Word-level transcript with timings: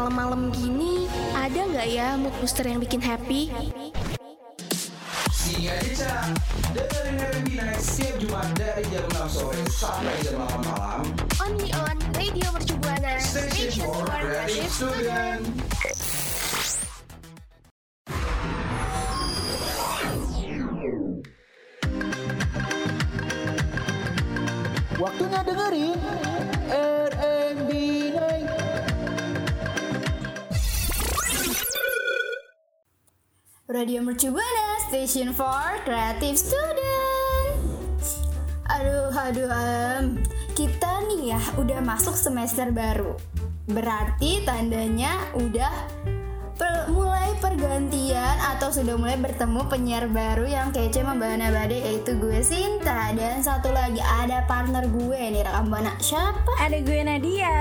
malam-malam 0.00 0.48
gini 0.56 1.04
ada 1.36 1.60
nggak 1.60 1.88
ya 1.92 2.16
mood 2.16 2.32
booster 2.40 2.64
yang 2.64 2.80
bikin 2.80 3.04
happy? 3.04 3.52
Sini 5.28 5.68
aja 5.68 5.92
Cak 5.92 6.40
Dengerin 6.72 7.20
R&B 7.20 7.48
Night 7.60 7.84
setiap 7.84 8.16
Jumat 8.16 8.48
dari 8.56 8.80
jam 8.88 9.04
6 9.12 9.28
sore 9.28 9.60
sampai 9.68 10.16
jam 10.24 10.40
8 10.40 10.64
malam. 10.72 11.04
Only 11.36 11.68
on 11.76 12.00
Radio 12.16 12.48
Mercu 12.48 12.80
Buana 12.80 13.20
Station 13.20 13.92
for 13.92 14.08
Creative 14.08 14.72
Student. 14.72 15.44
Waktunya 24.96 25.40
dengerin. 25.44 26.00
R&B 26.72 26.99
Radio 33.70 34.02
Mercu 34.02 34.34
Buana, 34.34 34.82
Station 34.90 35.30
for 35.30 35.78
Creative 35.86 36.34
Student. 36.34 37.54
Aduh, 38.66 39.14
aduh, 39.14 39.46
em, 39.46 40.18
kita 40.58 41.06
nih 41.06 41.38
ya 41.38 41.40
udah 41.54 41.78
masuk 41.78 42.18
semester 42.18 42.74
baru. 42.74 43.14
Berarti 43.70 44.42
tandanya 44.42 45.22
udah 45.38 45.70
per- 46.58 46.90
mulai 46.90 47.30
pergantian 47.38 48.42
atau 48.58 48.74
sudah 48.74 48.98
mulai 48.98 49.14
bertemu 49.22 49.62
penyiar 49.70 50.10
baru 50.10 50.50
yang 50.50 50.74
kece 50.74 51.06
membana 51.06 51.54
badai 51.54 51.94
yaitu 51.94 52.18
gue 52.18 52.42
Sinta 52.42 53.14
dan 53.14 53.38
satu 53.38 53.70
lagi 53.70 54.02
ada 54.02 54.50
partner 54.50 54.90
gue 54.90 55.20
nih 55.30 55.46
rekam 55.46 55.70
buana 55.70 55.94
siapa? 56.02 56.58
Ada 56.58 56.78
gue 56.82 57.00
Nadia. 57.06 57.58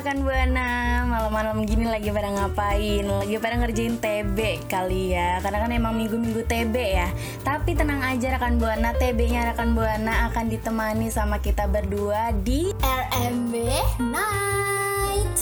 Rekan 0.00 0.24
Buana. 0.24 1.04
Malam-malam 1.04 1.60
gini 1.68 1.84
lagi 1.84 2.08
pada 2.08 2.32
ngapain? 2.32 3.04
Lagi 3.04 3.36
pada 3.36 3.60
ngerjain 3.60 4.00
TB 4.00 4.64
kali 4.64 5.12
ya. 5.12 5.44
Karena 5.44 5.60
kan 5.60 5.68
emang 5.76 5.92
minggu-minggu 5.92 6.40
TB 6.48 6.72
ya. 6.72 7.12
Tapi 7.44 7.76
tenang 7.76 8.00
aja 8.00 8.32
rekan 8.32 8.56
Buana, 8.56 8.96
TB-nya 8.96 9.52
rekan 9.52 9.76
Buana 9.76 10.32
akan 10.32 10.48
ditemani 10.48 11.12
sama 11.12 11.36
kita 11.44 11.68
berdua 11.68 12.32
di 12.32 12.72
RMB 12.80 13.52
Night. 14.08 15.36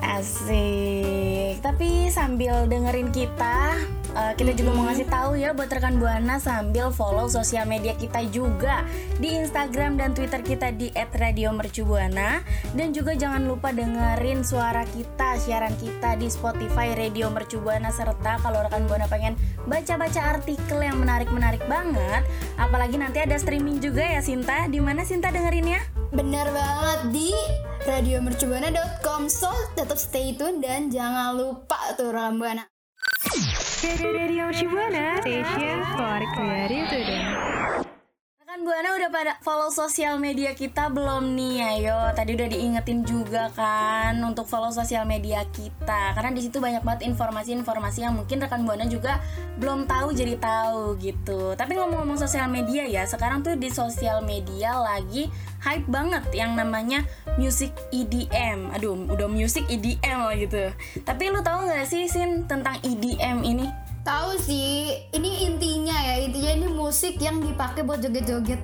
Asik. 0.00 1.60
Tapi 1.60 2.08
sambil 2.08 2.64
dengerin 2.72 3.12
kita, 3.12 3.76
eh, 4.16 4.32
kita 4.38 4.52
juga 4.56 4.70
mau 4.74 4.84
ngasih 4.88 5.06
tahu 5.08 5.38
ya 5.38 5.50
buat 5.52 5.70
rekan 5.70 6.00
Buana 6.00 6.40
sambil 6.40 6.90
follow 6.94 7.26
sosial 7.26 7.66
media 7.66 7.94
kita 7.98 8.24
juga 8.30 8.86
di 9.18 9.36
Instagram 9.36 9.98
dan 9.98 10.14
Twitter 10.16 10.40
kita 10.40 10.72
di 10.74 10.90
@radiomercubuana 10.94 12.40
dan 12.72 12.88
juga 12.94 13.18
jangan 13.18 13.44
lupa 13.44 13.74
dengerin 13.74 14.46
suara 14.46 14.86
kita, 14.88 15.36
siaran 15.40 15.74
kita 15.76 16.16
di 16.16 16.30
Spotify 16.30 16.94
Radio 16.94 17.28
Mercubuana 17.28 17.90
serta 17.90 18.38
kalau 18.40 18.62
rekan 18.64 18.86
Buana 18.86 19.10
pengen 19.10 19.34
baca-baca 19.66 20.38
artikel 20.38 20.78
yang 20.80 20.98
menarik-menarik 21.02 21.60
banget, 21.66 22.22
apalagi 22.56 22.96
nanti 22.96 23.20
ada 23.20 23.36
streaming 23.36 23.82
juga 23.82 24.02
ya 24.02 24.20
Sinta. 24.22 24.70
Di 24.70 24.78
mana 24.78 25.02
Sinta 25.02 25.34
dengerinnya? 25.34 25.82
Bener 26.10 26.46
banget 26.50 27.00
di 27.14 27.30
radiomercubuana.com 27.86 29.30
So 29.30 29.50
tetap 29.74 29.98
stay 29.98 30.34
tune 30.34 30.62
dan 30.62 30.90
jangan 30.90 31.38
lupa 31.38 31.78
tuh 31.98 32.14
rekam 32.14 32.38
buana. 32.38 32.69
Radio 33.20 34.48
Shibuana, 34.48 35.20
station 35.20 35.84
for 35.92 36.20
creative 36.32 37.60
Buana 38.60 38.92
udah 38.92 39.08
pada 39.08 39.32
follow 39.40 39.72
sosial 39.72 40.20
media 40.20 40.52
kita 40.52 40.92
belum 40.92 41.32
nih? 41.32 41.64
Ayo, 41.64 42.12
tadi 42.12 42.36
udah 42.36 42.44
diingetin 42.44 43.08
juga 43.08 43.48
kan 43.56 44.20
untuk 44.20 44.44
follow 44.44 44.68
sosial 44.68 45.08
media 45.08 45.48
kita. 45.48 46.12
Karena 46.12 46.28
di 46.28 46.44
situ 46.44 46.60
banyak 46.60 46.84
banget 46.84 47.08
informasi-informasi 47.08 48.04
yang 48.04 48.20
mungkin 48.20 48.36
rekan 48.36 48.68
Buana 48.68 48.84
juga 48.84 49.24
belum 49.56 49.88
tahu 49.88 50.12
jadi 50.12 50.36
tahu 50.36 51.00
gitu. 51.00 51.56
Tapi 51.56 51.72
ngomong-ngomong 51.72 52.20
sosial 52.20 52.52
media 52.52 52.84
ya, 52.84 53.08
sekarang 53.08 53.40
tuh 53.40 53.56
di 53.56 53.72
sosial 53.72 54.20
media 54.22 54.76
lagi 54.76 55.32
hype 55.64 55.88
banget 55.88 56.28
yang 56.36 56.52
namanya 56.52 57.08
music 57.40 57.72
EDM. 57.88 58.68
Aduh, 58.76 59.08
udah 59.08 59.24
music 59.24 59.64
EDM 59.72 60.28
lah 60.28 60.36
gitu. 60.36 60.68
Tapi 61.08 61.32
lu 61.32 61.40
tahu 61.40 61.64
nggak 61.64 61.88
sih 61.88 62.04
Sin 62.04 62.44
tentang 62.44 62.76
EDM 62.84 63.40
ini? 63.40 63.64
Tahu 64.04 64.36
sih, 64.36 65.00
ini 65.16 65.48
intinya 65.48 65.96
ya, 65.96 66.20
intinya 66.20 66.52
ini 66.60 66.68
musik 66.68 67.16
yang 67.16 67.40
dipakai 67.40 67.80
buat 67.80 68.04
joget-joget. 68.04 68.60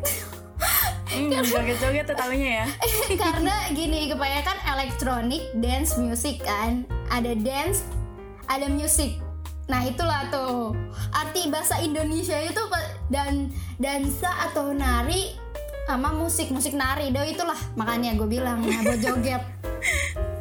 Hmm, 1.08 1.32
joget-joget 1.48 2.04
tuh 2.04 2.16
taunya 2.16 2.64
ya. 2.64 2.66
Karena 3.24 3.72
gini, 3.72 4.12
kebanyakan 4.12 4.58
elektronik 4.76 5.48
dance 5.56 5.96
music 5.96 6.44
kan. 6.44 6.84
Ada 7.08 7.32
dance, 7.40 7.80
ada 8.52 8.68
music. 8.68 9.16
Nah, 9.66 9.82
itulah 9.82 10.28
tuh. 10.30 10.76
Arti 11.10 11.48
bahasa 11.50 11.80
Indonesia 11.82 12.38
itu 12.38 12.62
dan 13.10 13.50
dansa 13.76 14.30
atau 14.50 14.70
nari 14.70 15.34
sama 15.86 16.10
musik, 16.10 16.50
musik 16.50 16.74
nari. 16.74 17.08
Dah 17.08 17.22
itulah 17.22 17.56
makanya 17.74 18.14
gue 18.14 18.28
bilang 18.28 18.60
nah, 18.60 18.80
buat 18.86 19.00
joget. 19.00 19.42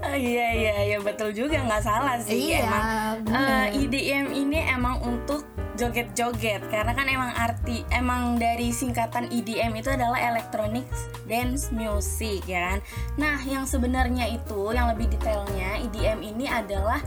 Oh, 0.01 0.13
iya 0.13 0.47
iya 0.53 0.75
iya 0.85 0.97
betul 0.99 1.33
juga 1.33 1.57
nggak 1.59 1.81
salah 1.81 2.17
sih 2.17 2.53
Iya, 2.53 2.61
emang 2.61 2.85
bener. 3.25 3.41
eh, 3.73 3.81
EDM 3.83 4.25
ini 4.31 4.59
emang 4.63 5.01
untuk 5.01 5.41
joget-joget 5.75 6.61
karena 6.69 6.93
kan 6.93 7.03
emang 7.03 7.35
arti 7.35 7.83
emang 7.89 8.37
dari 8.37 8.71
singkatan 8.71 9.27
EDM 9.27 9.75
itu 9.75 9.91
adalah 9.91 10.15
electronic 10.15 10.87
dance 11.25 11.67
music 11.69 12.45
ya 12.45 12.71
kan. 12.71 12.79
Nah 13.17 13.41
yang 13.43 13.65
sebenarnya 13.65 14.29
itu 14.29 14.71
yang 14.71 14.87
lebih 14.87 15.09
detailnya 15.09 15.83
EDM 15.83 16.21
ini 16.23 16.45
adalah 16.47 17.01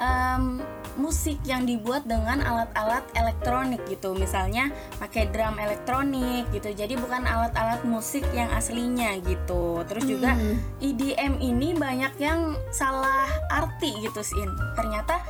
em, 0.00 0.60
musik 0.96 1.36
yang 1.44 1.68
dibuat 1.68 2.08
dengan 2.08 2.40
alat-alat 2.40 3.04
elektronik 3.12 3.80
gitu. 3.88 4.16
Misalnya 4.16 4.72
pakai 4.96 5.28
drum 5.30 5.60
elektronik 5.60 6.48
gitu. 6.52 6.72
Jadi 6.72 6.96
bukan 6.96 7.24
alat-alat 7.28 7.84
musik 7.84 8.24
yang 8.32 8.48
aslinya 8.52 9.20
gitu. 9.24 9.84
Terus 9.84 10.04
juga 10.08 10.34
EDM 10.80 11.40
ini 11.40 11.76
banyak 11.76 12.16
yang 12.20 12.56
salah 12.72 13.28
arti 13.52 13.92
gitu 14.00 14.24
sin. 14.24 14.48
Ternyata 14.74 15.20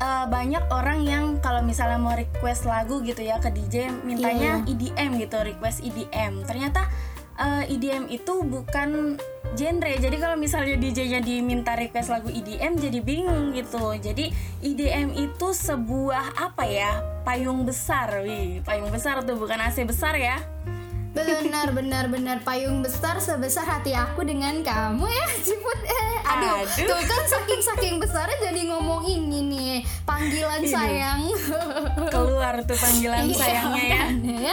eh, 0.00 0.24
banyak 0.28 0.64
orang 0.68 1.00
yang 1.04 1.24
kalau 1.40 1.64
misalnya 1.64 1.98
mau 2.00 2.12
request 2.12 2.68
lagu 2.68 3.00
gitu 3.00 3.24
ya 3.24 3.40
ke 3.40 3.48
DJ 3.48 3.92
mintanya 4.04 4.60
EDM 4.68 5.18
gitu 5.18 5.38
request 5.40 5.80
EDM 5.82 6.42
ternyata 6.42 6.90
eh, 7.38 7.70
EDM 7.70 8.10
itu 8.10 8.42
bukan 8.42 9.16
genre. 9.52 9.92
Jadi 9.98 10.16
kalau 10.16 10.36
misalnya 10.36 10.76
DJ-nya 10.76 11.20
diminta 11.20 11.76
request 11.76 12.08
lagu 12.08 12.28
EDM 12.28 12.76
jadi 12.76 12.98
bingung 13.00 13.52
gitu. 13.52 13.94
Jadi 13.96 14.32
EDM 14.60 15.14
itu 15.14 15.48
sebuah 15.52 16.36
apa 16.36 16.64
ya? 16.64 16.92
Payung 17.22 17.62
besar 17.62 18.26
wih 18.26 18.58
payung 18.66 18.90
besar 18.90 19.22
tuh 19.22 19.38
bukan 19.38 19.62
AC 19.62 19.86
besar 19.86 20.18
ya? 20.18 20.42
Benar, 21.12 21.76
benar, 21.76 22.08
benar. 22.08 22.40
Payung 22.40 22.80
besar 22.80 23.20
sebesar 23.20 23.68
hati 23.68 23.92
aku 23.92 24.24
dengan 24.24 24.64
kamu 24.64 25.04
ya, 25.04 25.26
Ciput. 25.44 25.76
Eh, 25.84 26.16
aduh, 26.24 26.64
Aduh. 26.64 26.88
tuh 26.88 27.00
kan 27.04 27.22
saking-saking 27.28 28.00
besarnya 28.00 28.32
jadi 28.40 28.72
ngomong 28.72 29.04
ini 29.04 29.38
nih, 29.44 29.76
panggilan 30.08 30.64
sayang. 30.64 31.28
keluar 32.08 32.64
tuh 32.64 32.80
panggilan 32.80 33.28
Iya, 33.28 33.36
sayangnya 33.36 33.84
ya 34.40 34.51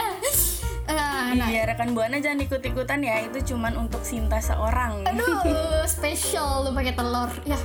ya. 0.90 1.08
Nah, 1.34 1.48
Iya 1.48 1.62
rekan 1.70 1.94
buana 1.94 2.18
jangan 2.18 2.42
ikut-ikutan 2.44 3.00
ya 3.00 3.22
itu 3.22 3.54
cuman 3.54 3.78
untuk 3.78 4.02
Sinta 4.02 4.42
seorang. 4.42 5.06
aduh, 5.06 5.86
spesial 5.94 6.66
lu 6.66 6.70
pakai 6.74 6.94
telur 6.94 7.30
ya. 7.46 7.58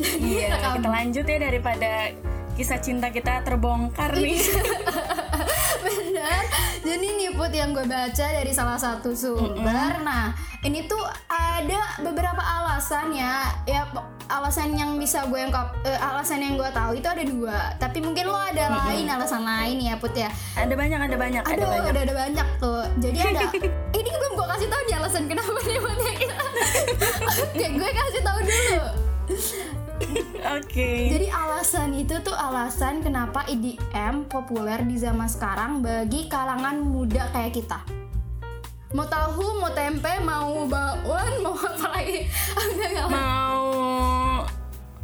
Iya 0.00 0.58
kita 0.78 0.88
lanjut 0.88 1.24
ya 1.26 1.38
daripada 1.38 2.10
kisah 2.54 2.78
cinta 2.78 3.08
kita 3.10 3.42
terbongkar 3.42 4.12
nih. 4.16 4.40
Benar. 5.82 6.42
Jadi 6.82 7.06
nih 7.18 7.30
Put 7.32 7.50
yang 7.50 7.72
gue 7.72 7.82
baca 7.82 8.26
dari 8.28 8.52
salah 8.52 8.76
satu 8.76 9.10
sumber. 9.12 10.02
Nah, 10.02 10.30
ini 10.62 10.86
tuh 10.86 11.00
ada 11.26 11.80
beberapa 12.00 12.38
alasan 12.38 13.10
ya. 13.10 13.50
Ya 13.64 13.82
alasan 14.28 14.72
yang 14.72 14.96
bisa 14.96 15.26
gue 15.26 15.36
yang 15.36 15.52
alasan 15.98 16.40
yang 16.40 16.54
gue 16.54 16.70
tahu 16.70 16.94
itu 16.94 17.08
ada 17.08 17.24
dua. 17.24 17.58
Tapi 17.76 17.98
mungkin 18.00 18.28
lo 18.28 18.38
ada 18.38 18.70
lain 18.86 19.06
alasan 19.06 19.42
lain 19.42 19.78
ya 19.82 19.94
Put 19.98 20.14
ya. 20.14 20.30
ada 20.54 20.72
banyak 20.72 21.00
ada 21.00 21.16
banyak 21.16 21.42
ada 21.42 21.54
Aduh, 21.56 21.68
banyak. 21.68 21.90
udah 21.92 22.02
ada 22.02 22.14
banyak 22.14 22.48
tuh. 22.58 22.84
Jadi 23.00 23.18
ada 23.18 23.44
ini 23.98 24.10
belum 24.10 24.32
gue 24.34 24.46
kasih 24.54 24.68
tahu 24.70 24.82
nih 24.86 24.96
alasan 25.00 25.24
kenapa 25.26 25.58
nih 25.60 25.78
Put 25.80 25.98
ya. 26.00 26.14
Oke, 27.52 27.66
gue 27.74 27.88
kasih 27.90 28.22
tahu 28.22 28.38
dulu. 28.40 28.82
Oke. 30.58 30.90
Jadi 31.12 31.26
alasan 31.30 31.94
itu 31.96 32.14
tuh 32.20 32.34
alasan 32.34 33.00
kenapa 33.02 33.46
EDM 33.48 34.26
populer 34.26 34.82
di 34.84 34.96
zaman 34.98 35.28
sekarang 35.30 35.80
bagi 35.80 36.26
kalangan 36.26 36.78
muda 36.82 37.30
kayak 37.32 37.54
kita. 37.56 37.80
Mau 38.92 39.08
tahu, 39.08 39.64
mau 39.64 39.72
tempe, 39.72 40.20
mau 40.20 40.68
bakwan, 40.68 41.32
mau 41.40 41.56
apa 41.56 41.86
lagi? 41.96 42.28
Mau 43.12 43.72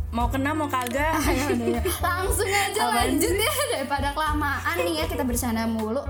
mau 0.08 0.24
kena 0.32 0.56
mau 0.56 0.68
kagak? 0.68 1.20
Ya 1.24 1.46
udah, 1.52 1.68
ya. 1.78 1.82
Langsung 2.04 2.48
aja 2.48 2.80
Apaan 2.80 2.96
lanjut 3.16 3.32
ya 3.32 3.52
daripada 3.76 4.08
kelamaan 4.16 4.76
nih 4.82 4.94
ya 5.00 5.04
kita 5.08 5.24
bercanda 5.24 5.64
mulu. 5.68 6.04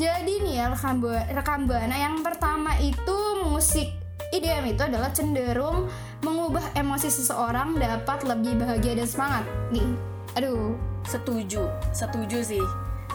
Jadi 0.00 0.42
nih 0.42 0.62
ya 0.62 0.66
rekam 0.72 0.98
rekam 1.30 1.60
buana 1.70 1.94
yang 1.94 2.22
pertama 2.26 2.74
itu 2.80 3.16
musik 3.44 4.01
IDM 4.32 4.64
itu 4.72 4.80
adalah 4.80 5.12
cenderung 5.12 5.92
mengubah 6.24 6.72
emosi 6.72 7.12
seseorang 7.12 7.76
dapat 7.76 8.24
lebih 8.24 8.64
bahagia 8.64 8.96
dan 8.96 9.04
semangat. 9.04 9.44
Nih, 9.68 9.84
aduh, 10.32 10.72
setuju 11.04 11.68
setuju 11.92 12.40
sih. 12.40 12.64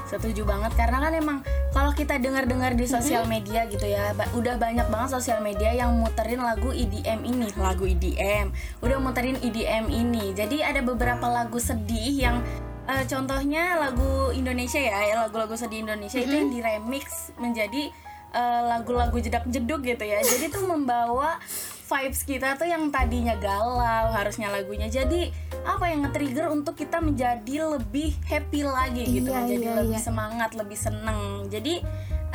Setuju 0.08 0.48
banget 0.48 0.72
karena 0.80 1.04
kan 1.04 1.12
emang 1.12 1.38
kalau 1.76 1.92
kita 1.92 2.16
dengar-dengar 2.16 2.80
di 2.80 2.88
sosial 2.88 3.28
media 3.28 3.68
gitu 3.68 3.84
ya 3.84 4.16
ba- 4.16 4.32
udah 4.32 4.56
banyak 4.56 4.88
banget 4.88 5.20
sosial 5.20 5.44
media 5.44 5.76
yang 5.76 6.00
muterin 6.00 6.40
lagu 6.40 6.72
EDM 6.72 7.28
ini. 7.28 7.52
Lagu 7.60 7.84
EDM 7.84 8.56
udah 8.80 8.98
muterin 9.04 9.36
EDM 9.42 9.92
ini. 9.92 10.32
Jadi 10.32 10.64
ada 10.64 10.80
beberapa 10.80 11.28
lagu 11.28 11.60
sedih 11.60 12.24
yang 12.24 12.40
eh, 12.88 13.04
contohnya 13.04 13.76
lagu 13.76 14.32
Indonesia 14.32 14.80
ya 14.80 15.12
ya, 15.12 15.28
lagu-lagu 15.28 15.60
sedih 15.60 15.84
Indonesia 15.84 16.24
itu 16.24 16.32
yang 16.32 16.56
diremix 16.56 17.36
menjadi 17.36 17.92
eh, 17.92 18.07
lagu-lagu 18.36 19.18
jedak 19.18 19.48
jeduk 19.48 19.84
gitu 19.84 20.04
ya. 20.04 20.20
Jadi 20.22 20.52
tuh 20.52 20.68
membawa 20.68 21.40
vibes 21.88 22.28
kita 22.28 22.60
tuh 22.60 22.68
yang 22.68 22.92
tadinya 22.92 23.34
galau 23.40 23.80
harusnya 24.12 24.52
lagunya. 24.52 24.92
Jadi 24.92 25.32
apa 25.64 25.88
yang 25.88 26.04
nge-trigger 26.04 26.52
untuk 26.52 26.76
kita 26.76 27.00
menjadi 27.00 27.80
lebih 27.80 28.12
happy 28.28 28.68
lagi 28.68 29.04
gitu 29.08 29.32
Iya, 29.32 29.40
menjadi 29.44 29.68
iya, 29.72 29.78
lebih 29.80 30.00
iya. 30.00 30.06
semangat 30.06 30.52
lebih 30.60 30.76
seneng. 30.76 31.48
Jadi 31.48 31.80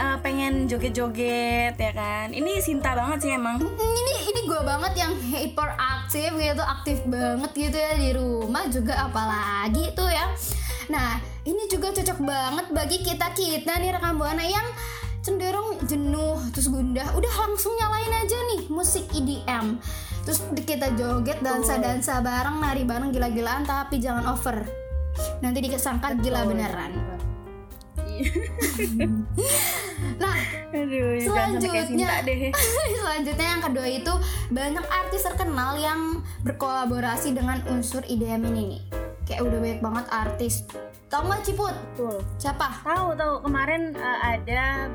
eh, 0.00 0.16
pengen 0.24 0.64
joget-joget 0.64 1.76
ya 1.76 1.92
kan? 1.92 2.32
Ini 2.32 2.64
Sinta 2.64 2.96
banget 2.96 3.28
sih 3.28 3.32
emang. 3.36 3.60
Ini 3.60 4.14
ini 4.32 4.40
gue 4.48 4.62
banget 4.64 4.92
yang 4.96 5.12
hyperaktif 5.20 6.32
gitu, 6.32 6.62
aktif 6.64 6.98
banget 7.04 7.50
gitu 7.52 7.76
ya 7.76 7.92
di 8.00 8.10
rumah 8.16 8.64
juga 8.72 9.04
apalagi 9.04 9.92
tuh 9.92 10.08
ya. 10.08 10.32
Nah, 10.88 11.20
ini 11.44 11.68
juga 11.68 11.92
cocok 11.92 12.18
banget 12.24 12.66
bagi 12.72 12.98
kita 13.04 13.36
kita 13.36 13.72
nih 13.78 13.92
rekam 13.94 14.16
buana 14.16 14.42
yang 14.42 14.64
cenderung 15.22 15.78
jenuh 15.86 16.36
terus 16.50 16.68
gundah. 16.68 17.14
Udah 17.14 17.32
langsung 17.46 17.72
nyalain 17.78 18.12
aja 18.12 18.36
nih 18.54 18.60
musik 18.68 19.06
EDM 19.14 19.78
terus 20.22 20.38
kita 20.62 20.94
joget 20.94 21.42
dansa 21.42 21.82
dansa 21.82 22.22
bareng 22.22 22.62
nari 22.62 22.86
bareng 22.86 23.10
gila-gilaan 23.10 23.66
tapi 23.66 23.98
jangan 23.98 24.26
over. 24.30 24.62
Nanti 25.42 25.58
dikesangka 25.62 26.18
gila 26.20 26.46
beneran. 26.46 26.92
Nah 30.18 30.38
aduh 30.74 31.18
selanjutnya 31.22 32.26
deh. 32.26 32.50
selanjutnya 33.00 33.46
yang 33.58 33.62
kedua 33.62 33.86
itu 33.86 34.14
banyak 34.50 34.84
artis 34.90 35.22
terkenal 35.24 35.78
yang 35.78 36.20
berkolaborasi 36.42 37.32
dengan 37.34 37.62
unsur 37.70 38.02
IDM 38.06 38.42
ini 38.52 38.62
nih. 38.76 38.82
Kayak 39.22 39.42
udah 39.46 39.60
banget 39.82 40.06
artis. 40.14 40.62
Tau 41.10 41.26
nggak 41.26 41.42
Ciput? 41.42 41.74
Betul. 41.92 42.22
siapa? 42.38 42.70
Tahu 42.86 43.18
tahu. 43.18 43.34
Kemarin 43.44 43.92
eh, 43.98 44.18
ada 44.38 44.88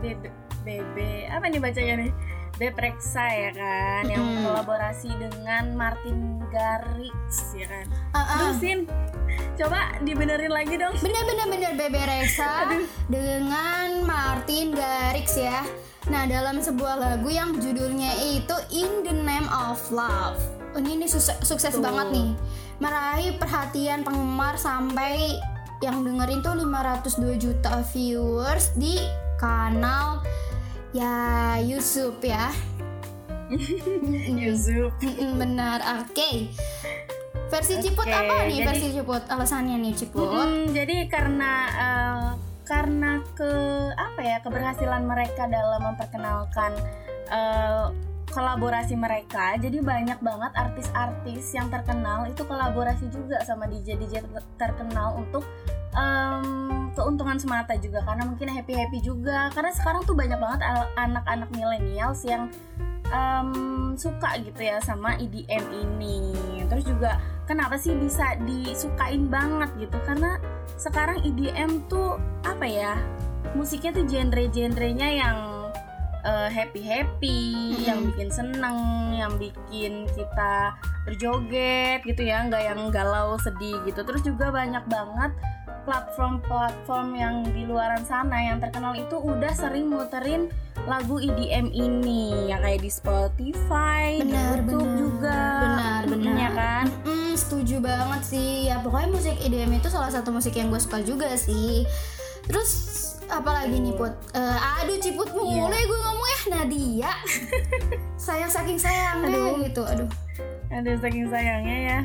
BB 0.00 0.22
BB 0.62 0.96
apa 1.28 1.44
nih 1.50 1.60
bacanya 1.60 1.94
nih? 2.06 2.12
Bepreksa 2.60 3.24
ya 3.24 3.50
kan? 3.56 4.04
Yang 4.06 4.24
Mm-mm. 4.24 4.44
kolaborasi 4.44 5.10
dengan 5.16 5.72
Martin 5.74 6.44
Garrix 6.52 7.56
ya 7.56 7.66
kan? 7.66 7.86
Ah, 8.12 8.20
ah. 8.20 8.28
terusin 8.52 8.84
coba 9.56 9.96
dibenerin 10.04 10.52
lagi 10.52 10.76
dong. 10.76 10.92
Bener 11.00 11.24
bener 11.24 11.46
bener. 11.48 11.72
Bebe 11.76 12.00
Rexha 12.04 12.68
dengan 13.12 14.04
Martin 14.04 14.76
Garrix 14.76 15.40
ya. 15.40 15.64
Nah 16.12 16.28
dalam 16.28 16.60
sebuah 16.60 17.00
lagu 17.00 17.28
yang 17.32 17.56
judulnya 17.56 18.12
itu 18.20 18.56
In 18.72 19.04
the 19.08 19.12
Name 19.12 19.48
of 19.48 19.80
Love. 19.88 20.40
Ini 20.76 21.02
ini 21.02 21.06
sukses, 21.10 21.34
sukses 21.42 21.74
banget 21.82 22.14
nih 22.14 22.30
meraih 22.80 23.36
perhatian 23.36 24.02
penggemar 24.02 24.56
sampai 24.56 25.36
yang 25.80 26.00
dengerin 26.00 26.40
tuh 26.40 26.56
502 26.56 27.36
juta 27.36 27.84
viewers 27.92 28.72
di 28.74 28.96
kanal 29.36 30.20
ya 30.92 31.56
YouTube 31.56 32.20
ya. 32.20 32.48
Yusuf 34.40 34.94
Mm-mm, 35.00 35.36
benar. 35.36 35.80
Oke. 36.02 36.52
Versi 37.50 37.82
Ciput 37.82 38.06
Oke, 38.06 38.14
apa 38.14 38.46
nih 38.46 38.62
jadi- 38.62 38.66
versi 38.70 38.88
Ciput? 38.94 39.22
Alasannya 39.26 39.76
nih 39.80 39.94
Ciput. 39.96 40.30
Mm, 40.30 40.70
jadi 40.70 40.96
karena 41.10 41.52
eh, 41.68 42.28
karena 42.62 43.18
ke 43.34 43.50
apa 43.90 44.20
ya 44.22 44.36
keberhasilan 44.38 45.02
mereka 45.02 45.50
dalam 45.50 45.82
memperkenalkan 45.82 46.72
eh, 47.26 47.84
kolaborasi 48.30 48.94
mereka 48.94 49.58
jadi 49.58 49.82
banyak 49.82 50.18
banget 50.22 50.52
artis-artis 50.54 51.50
yang 51.52 51.66
terkenal 51.68 52.24
itu 52.30 52.42
kolaborasi 52.46 53.10
juga 53.10 53.42
sama 53.42 53.66
DJ 53.66 53.98
DJ 53.98 54.22
ter- 54.22 54.46
terkenal 54.56 55.18
untuk 55.18 55.42
em, 55.94 56.44
keuntungan 56.94 57.38
semata 57.38 57.74
juga 57.78 58.02
karena 58.06 58.26
mungkin 58.26 58.50
happy 58.50 58.74
happy 58.74 58.98
juga. 59.02 59.50
Karena 59.54 59.70
sekarang 59.74 60.02
tuh 60.06 60.14
banyak 60.14 60.38
banget 60.38 60.60
al- 60.62 60.90
anak-anak 60.98 61.50
millennials 61.54 62.22
yang 62.22 62.50
em, 63.10 63.50
suka 63.98 64.38
gitu 64.42 64.60
ya 64.60 64.78
sama 64.82 65.18
EDM 65.18 65.64
ini. 65.74 66.34
Terus 66.70 66.86
juga 66.86 67.18
kenapa 67.50 67.74
sih 67.74 67.94
bisa 67.98 68.38
disukain 68.46 69.26
banget 69.26 69.70
gitu? 69.78 69.98
Karena 70.06 70.38
sekarang 70.78 71.22
EDM 71.26 71.90
tuh 71.90 72.16
apa 72.46 72.66
ya 72.66 72.94
musiknya 73.58 73.90
tuh 73.90 74.06
genre-genrenya 74.06 75.08
yang 75.10 75.36
happy 76.24 76.82
happy 76.84 77.40
Mm-mm. 77.72 77.84
yang 77.86 77.98
bikin 78.12 78.28
seneng 78.28 78.78
yang 79.16 79.32
bikin 79.40 80.04
kita 80.12 80.76
berjoget 81.08 82.04
gitu 82.04 82.22
ya 82.24 82.44
nggak 82.44 82.62
yang 82.62 82.80
galau 82.92 83.40
sedih 83.40 83.80
gitu 83.88 84.04
terus 84.04 84.20
juga 84.20 84.52
banyak 84.52 84.84
banget 84.86 85.32
platform-platform 85.88 87.08
yang 87.16 87.34
di 87.56 87.64
luaran 87.64 88.04
sana 88.04 88.36
yang 88.36 88.60
terkenal 88.60 88.92
itu 88.92 89.16
udah 89.16 89.48
sering 89.56 89.88
muterin 89.88 90.52
lagu 90.84 91.20
EDM 91.20 91.72
ini 91.72 92.48
yang 92.48 92.60
kayak 92.64 92.80
di 92.80 92.88
Spotify, 92.88 94.20
Benar, 94.20 94.64
di 94.64 94.72
YouTube 94.72 94.80
benar. 94.80 94.96
juga, 95.00 95.40
Benar, 95.60 96.02
benar. 96.08 96.34
ya 96.36 96.50
kan? 96.52 96.84
Mm, 97.04 97.32
setuju 97.36 97.76
banget 97.80 98.22
sih 98.24 98.68
ya 98.68 98.80
pokoknya 98.80 99.08
musik 99.12 99.36
EDM 99.40 99.72
itu 99.76 99.88
salah 99.88 100.12
satu 100.12 100.32
musik 100.32 100.52
yang 100.56 100.68
gue 100.68 100.80
suka 100.80 101.00
juga 101.00 101.32
sih 101.36 101.84
terus 102.48 102.89
apalagi 103.30 103.76
nih 103.78 103.94
put 103.94 104.12
Eh, 104.34 104.58
aduh 104.82 104.98
ciput 104.98 105.30
mulu 105.32 105.70
ya 105.70 105.84
gue 105.86 106.00
ngomong 106.02 106.28
ya 106.28 106.38
Nadia 106.50 107.12
sayang 108.26 108.50
saking 108.50 108.78
sayangnya 108.78 109.30
Aduh. 109.30 109.62
gitu 109.64 109.82
aduh 109.86 110.10
Aduh 110.70 110.94
saking 111.02 111.26
sayangnya 111.26 111.76
ya. 111.82 111.98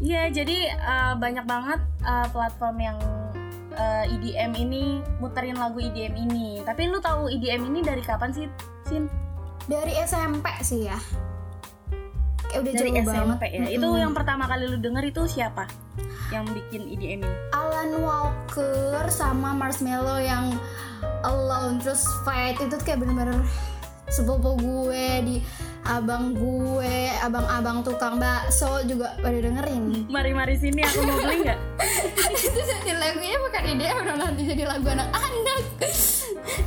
Iya 0.00 0.22
jadi 0.32 0.58
eh, 0.72 1.12
banyak 1.16 1.44
banget 1.44 1.80
eh, 2.04 2.26
platform 2.32 2.76
yang 2.80 2.98
eh, 3.76 4.12
EDM 4.12 4.52
ini 4.56 4.84
muterin 5.20 5.60
lagu 5.60 5.76
EDM 5.76 6.16
ini. 6.16 6.64
Tapi 6.64 6.88
lu 6.88 7.00
tahu 7.00 7.28
EDM 7.28 7.68
ini 7.68 7.80
dari 7.84 8.00
kapan 8.00 8.32
sih, 8.32 8.48
Sin? 8.88 9.08
dari 9.66 9.98
SMP 9.98 10.46
sih 10.62 10.86
ya 10.86 10.98
kayak 12.56 12.64
udah 12.64 12.72
Dari 12.72 12.90
jauh 12.90 13.04
SMP 13.04 13.12
banget 13.12 13.38
ya. 13.52 13.68
Itu 13.76 13.88
yang 14.00 14.12
pertama 14.16 14.44
kali 14.48 14.64
lu 14.64 14.78
denger 14.80 15.04
itu 15.04 15.22
siapa? 15.28 15.64
Yang 16.32 16.44
bikin 16.56 16.82
EDM 16.96 17.20
ini? 17.22 17.34
Alan 17.52 17.90
Walker 18.00 19.04
sama 19.12 19.52
Marshmello 19.52 20.16
yang 20.16 20.56
Alone 21.22 21.78
terus 21.84 22.08
Fight 22.24 22.56
itu 22.56 22.72
tuh 22.72 22.80
kayak 22.82 23.04
bener-bener 23.04 23.44
sepupu 24.06 24.54
gue 24.56 25.06
di 25.26 25.36
abang 25.86 26.34
gue 26.34 27.10
abang-abang 27.22 27.82
tukang 27.82 28.22
bakso 28.22 28.82
juga 28.86 29.18
pada 29.18 29.38
dengerin 29.38 30.06
Mari 30.06 30.30
mari 30.30 30.54
sini 30.58 30.82
aku 30.82 30.98
mau 31.02 31.18
beli 31.26 31.46
nggak? 31.46 31.58
itu 32.38 32.60
jadi 32.70 32.92
lagunya 32.94 33.38
bukan 33.38 33.62
ide 33.66 33.86
udah 33.98 34.16
nanti 34.18 34.42
jadi 34.46 34.64
lagu 34.66 34.86
anak-anak 34.94 35.62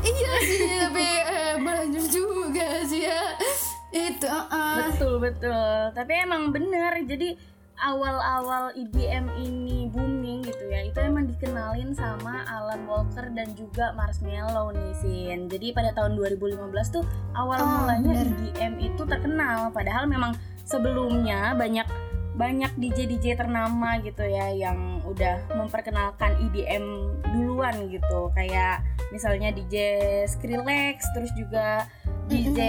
iya 0.04 0.34
sih 0.44 0.60
tapi 0.84 1.08
eh, 1.32 1.56
juga 2.12 2.68
sih 2.88 3.08
ya 3.08 3.24
itu 3.90 4.28
uh, 4.30 4.90
betul 4.90 5.18
betul. 5.18 5.94
Tapi 5.98 6.14
emang 6.26 6.54
bener. 6.54 7.02
Jadi 7.06 7.38
awal-awal 7.80 8.76
EDM 8.76 9.32
ini 9.40 9.88
booming 9.88 10.44
gitu 10.44 10.68
ya 10.68 10.84
itu 10.84 11.00
emang 11.00 11.32
dikenalin 11.32 11.96
sama 11.96 12.44
Alan 12.44 12.84
Walker 12.84 13.32
dan 13.32 13.56
juga 13.56 13.96
Marshmello 13.96 14.76
nih 14.76 14.94
Sin 15.00 15.40
jadi 15.48 15.72
pada 15.72 15.96
tahun 15.96 16.20
2015 16.20 16.60
tuh 16.92 17.08
awal 17.40 17.56
Oh, 17.64 17.88
mulanya 17.88 18.20
bener. 18.20 18.28
EDM 18.52 18.74
itu 18.84 19.04
terkenal 19.08 19.72
padahal 19.72 20.12
memang 20.12 20.36
sebelumnya 20.68 21.56
banyak 21.56 21.88
banyak 22.36 22.72
DJ 22.80 23.00
DJ 23.16 23.26
ternama 23.36 24.00
gitu 24.00 24.24
ya 24.24 24.48
yang 24.52 25.04
udah 25.04 25.44
memperkenalkan 25.60 26.40
EDM 26.52 26.84
duluan 27.36 27.76
gitu 27.92 28.32
kayak 28.32 28.80
misalnya 29.12 29.52
DJ 29.52 29.76
Skrillex 30.24 31.04
terus 31.12 31.32
juga 31.36 31.84
DJ 32.30 32.60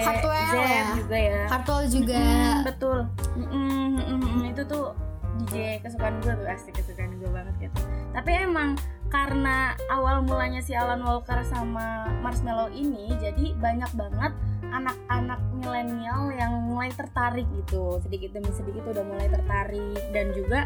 Hardwell 0.00 0.46
Zep 0.48 0.64
ya. 0.64 0.84
juga 0.96 1.16
ya. 1.20 1.42
Hartol 1.52 1.82
juga. 1.86 2.24
Mm, 2.24 2.60
betul. 2.64 2.98
Mm-mm, 3.36 3.84
mm-mm, 4.00 4.18
mm. 4.24 4.50
itu 4.56 4.62
tuh 4.64 4.96
DJ 5.44 5.84
kesukaan 5.84 6.16
gue 6.24 6.32
tuh 6.32 6.48
asik 6.48 6.74
kesukaan 6.80 7.12
gue 7.20 7.28
banget 7.28 7.54
gitu. 7.68 7.76
Tapi 8.16 8.30
emang 8.32 8.80
karena 9.12 9.76
awal 9.92 10.24
mulanya 10.24 10.64
si 10.64 10.72
Alan 10.72 11.04
Walker 11.04 11.44
sama 11.44 12.08
Marshmello 12.24 12.72
ini 12.72 13.12
jadi 13.20 13.52
banyak 13.60 13.92
banget 13.92 14.32
anak-anak 14.72 15.40
milenial 15.52 16.32
yang 16.32 16.52
mulai 16.72 16.88
tertarik 16.96 17.44
gitu. 17.52 18.00
Sedikit 18.00 18.32
demi 18.32 18.48
sedikit 18.56 18.88
udah 18.88 19.04
mulai 19.04 19.28
tertarik. 19.28 20.00
Dan 20.16 20.32
juga 20.32 20.64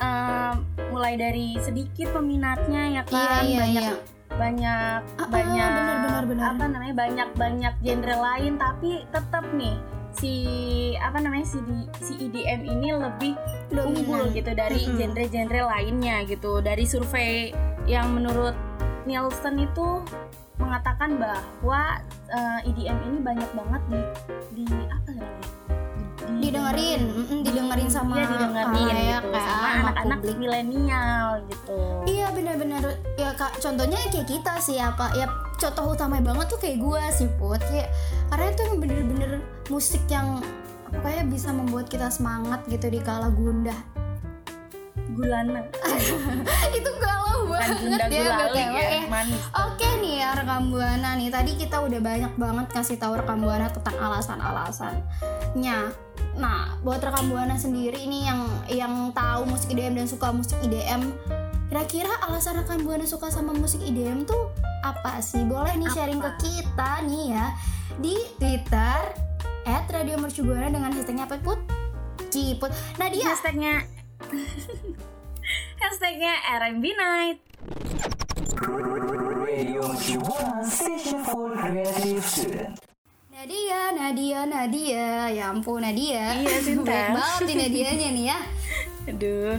em, 0.00 0.54
mulai 0.88 1.14
dari 1.20 1.56
sedikit 1.60 2.12
peminatnya 2.12 3.00
ya 3.00 3.02
iya 3.02 3.02
kan 3.04 3.42
iya 3.44 3.58
banyak 3.60 3.82
iya 3.84 3.94
banyak 4.34 4.98
Ah, 5.14 5.18
ah, 5.18 5.28
banyak 5.28 5.70
benar, 5.70 5.98
benar, 6.00 6.22
benar. 6.26 6.46
apa 6.52 6.64
namanya 6.66 6.94
banyak 6.96 7.28
banyak 7.34 7.74
genre 7.78 8.16
lain 8.16 8.52
tapi 8.56 8.90
tetap 9.08 9.44
nih 9.52 9.76
si 10.12 10.34
apa 10.96 11.18
namanya 11.18 11.46
si 11.46 11.58
di- 11.60 11.88
si 11.98 12.12
EDM 12.20 12.60
ini 12.68 12.88
lebih 12.92 13.32
unggul 13.72 14.28
gitu 14.30 14.52
dari 14.52 14.84
genre-genre 14.86 15.60
lainnya 15.66 16.20
gitu. 16.24 16.60
Dari 16.60 16.84
survei 16.84 17.48
yang 17.84 18.12
menurut 18.12 18.52
Nielsen 19.02 19.56
itu 19.58 20.04
mengatakan 20.56 21.16
bahwa 21.16 21.96
eh, 22.28 22.68
EDM 22.68 22.98
ini 23.02 23.18
banyak 23.18 23.50
banget 23.50 23.82
di 23.88 24.00
di 24.54 24.64
apa 24.86 25.08
namanya 25.10 25.48
Di- 26.38 26.48
di- 26.48 26.50
didengerin 26.52 27.00
mm-mm, 27.04 27.38
didengerin 27.44 27.88
sama 27.90 28.14
Iya 28.16 28.26
didengerin 28.28 28.72
kayak 28.72 29.02
gitu 29.02 29.28
kayak 29.32 29.44
sama 29.44 29.66
anak-anak 29.82 30.18
milenial 30.36 31.26
gitu. 31.48 31.76
Iya 32.08 32.26
benar-benar. 32.32 32.82
Ya 33.20 33.30
kak 33.36 33.52
contohnya 33.60 33.98
kayak 34.08 34.28
kita 34.28 34.52
sih 34.60 34.78
apa 34.80 35.12
ya 35.12 35.26
contoh 35.60 35.92
utama 35.92 36.18
banget 36.18 36.46
tuh 36.48 36.58
kayak 36.60 36.78
gue 36.80 37.02
sih 37.14 37.28
put. 37.36 37.60
Kayak 37.68 37.92
karena 38.32 38.46
itu 38.50 38.60
yang 38.64 38.76
bener-bener 38.80 39.30
musik 39.68 40.02
yang 40.08 40.40
apa 40.92 41.08
kayak 41.08 41.26
bisa 41.32 41.48
membuat 41.52 41.88
kita 41.88 42.08
semangat 42.12 42.60
gitu 42.68 42.88
di 42.92 43.00
kala 43.00 43.32
gundah 43.32 43.91
gulana 45.12 45.60
itu 46.78 46.90
galau 47.00 47.48
banget 47.48 48.08
ya 48.08 48.22
gulali 48.32 48.60
ya 48.60 48.84
ya. 49.00 49.02
manis 49.08 49.42
Oke 49.72 49.88
nih 49.98 50.14
ya 50.22 50.28
rekam 50.38 50.70
buana 50.70 51.18
nih 51.18 51.28
tadi 51.28 51.58
kita 51.58 51.82
udah 51.82 52.00
banyak 52.00 52.32
banget 52.38 52.66
kasih 52.70 52.96
tahu 52.96 53.18
rekam 53.18 53.42
buana 53.42 53.66
tentang 53.66 53.96
alasan-alasannya. 53.98 55.78
Nah 56.38 56.60
buat 56.80 57.02
rekam 57.02 57.28
buana 57.28 57.58
sendiri 57.58 58.06
nih 58.06 58.22
yang 58.30 58.40
yang 58.70 58.94
tahu 59.10 59.44
musik 59.48 59.74
IDM 59.74 59.98
dan 59.98 60.06
suka 60.06 60.30
musik 60.30 60.56
IDM, 60.62 61.12
kira-kira 61.68 62.14
alasan 62.30 62.62
rekam 62.62 62.80
buana 62.86 63.04
suka 63.04 63.28
sama 63.28 63.52
musik 63.52 63.82
IDM 63.82 64.22
tuh 64.22 64.54
apa 64.86 65.18
sih? 65.18 65.42
Boleh 65.44 65.74
nih 65.76 65.90
sharing 65.90 66.20
ke 66.22 66.30
kita 66.40 67.02
nih 67.04 67.36
ya 67.36 67.46
di 67.98 68.16
Twitter 68.38 69.00
@radiomercubuana 69.66 70.72
dengan 70.72 70.90
hashtagnya 70.94 71.26
apa 71.28 71.36
put? 71.42 71.60
Ciput. 72.32 72.72
Nah 72.96 73.12
dia 73.12 73.28
hashtagnya 73.28 73.84
hashtagnya 75.82 76.32
RMB 76.58 76.84
Night 76.94 77.38
Nadia, 83.42 83.90
Nadia, 83.90 84.40
Nadia, 84.46 85.08
ya 85.34 85.50
ampun 85.50 85.82
Nadia. 85.82 86.30
Iya, 86.38 86.62
Sinta. 86.66 86.94
Baik 86.94 87.10
banget 87.18 87.42
nih 87.42 87.56
Nadianya 87.58 88.08
nih 88.14 88.24
ya. 88.30 88.38
aduh 89.02 89.58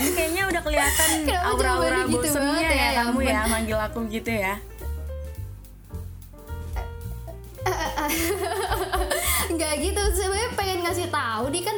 ini 0.00 0.10
kayaknya 0.16 0.42
udah 0.48 0.62
kelihatan 0.64 1.08
aura-aura 1.52 2.00
gitu 2.08 2.16
bosemnya 2.18 2.40
banget 2.40 2.64
ya, 2.72 2.82
ya, 2.82 2.90
kamu 3.04 3.18
ya 3.22 3.40
manggil 3.46 3.78
aku 3.78 3.98
gitu 4.08 4.30
ya 4.32 4.54